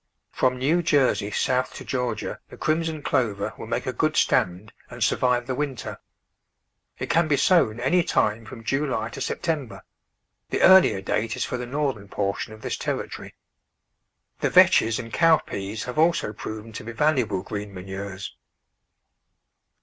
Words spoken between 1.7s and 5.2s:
to Georgia the crimson clover will make a good stand and